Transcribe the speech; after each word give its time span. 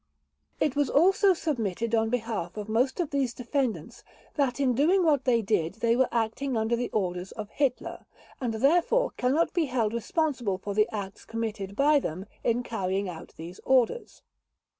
It 0.59 0.75
was 0.75 0.89
also 0.89 1.35
submitted 1.35 1.93
on 1.93 2.09
behalf 2.09 2.57
of 2.57 2.67
most 2.67 2.99
of 2.99 3.11
these 3.11 3.35
defendants 3.35 4.03
that 4.33 4.59
in 4.59 4.73
doing 4.73 5.03
what 5.03 5.25
they 5.25 5.43
did 5.43 5.75
they 5.75 5.95
were 5.95 6.09
acting 6.11 6.57
under 6.57 6.75
the 6.75 6.89
orders 6.89 7.31
of 7.33 7.51
Hitler, 7.51 8.07
and 8.41 8.55
therefore 8.55 9.11
cannot 9.15 9.53
be 9.53 9.65
held 9.65 9.93
responsible 9.93 10.57
for 10.57 10.73
the 10.73 10.89
acts 10.91 11.23
committed 11.23 11.75
by 11.75 11.99
them 11.99 12.25
in 12.43 12.63
carrying 12.63 13.07
out 13.09 13.35
these 13.37 13.59
orders. 13.63 14.23